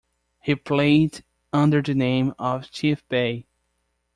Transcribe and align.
He 0.39 0.55
played 0.55 1.23
under 1.53 1.79
the 1.83 1.93
name 1.93 2.33
of 2.39 2.71
Chief 2.71 3.07
Bey. 3.07 3.45